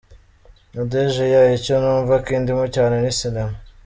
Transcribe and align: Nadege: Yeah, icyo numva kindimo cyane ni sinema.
Nadege: 0.73 1.23
Yeah, 1.33 1.47
icyo 1.57 1.75
numva 1.81 2.13
kindimo 2.25 2.63
cyane 2.75 2.95
ni 3.03 3.13
sinema. 3.19 3.55